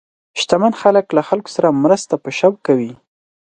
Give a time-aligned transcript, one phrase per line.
[0.39, 2.91] شتمن خلک له خلکو سره مرسته په شوق کوي.